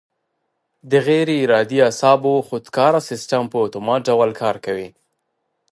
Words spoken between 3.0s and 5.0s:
سیستم په اتومات ډول کار کوي.